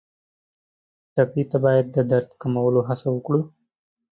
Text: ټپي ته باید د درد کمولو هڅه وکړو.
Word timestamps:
ټپي 1.13 1.43
ته 1.51 1.57
باید 1.65 1.85
د 1.95 1.97
درد 2.11 2.29
کمولو 2.41 2.79
هڅه 2.87 3.07
وکړو. 3.11 3.39